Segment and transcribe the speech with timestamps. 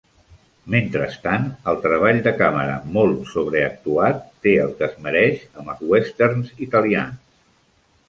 [0.75, 6.55] Mentrestant, el treball de càmera molt sobreactuat té el que es mereix amb els westerns
[6.69, 7.35] italians.